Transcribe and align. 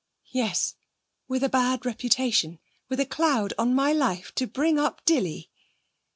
'Yes. 0.31 0.73
With 1.27 1.43
a 1.43 1.47
bad 1.49 1.85
reputation, 1.85 2.57
with 2.89 2.99
a 2.99 3.05
cloud 3.05 3.53
on 3.59 3.75
my 3.75 3.93
life, 3.93 4.33
to 4.33 4.47
bring 4.47 4.79
up 4.79 5.05
Dilly!' 5.05 5.51